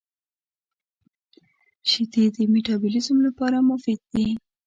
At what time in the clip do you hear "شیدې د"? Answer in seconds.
1.89-2.37